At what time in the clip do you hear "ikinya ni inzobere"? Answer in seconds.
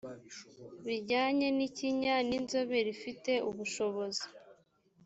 1.67-2.87